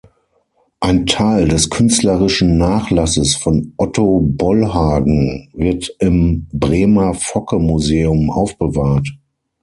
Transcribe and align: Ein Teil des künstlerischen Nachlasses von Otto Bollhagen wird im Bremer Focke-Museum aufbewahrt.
Ein 0.79 1.05
Teil 1.05 1.47
des 1.47 1.69
künstlerischen 1.69 2.57
Nachlasses 2.57 3.35
von 3.35 3.75
Otto 3.77 4.19
Bollhagen 4.19 5.47
wird 5.53 5.95
im 5.99 6.47
Bremer 6.51 7.13
Focke-Museum 7.13 8.31
aufbewahrt. 8.31 9.11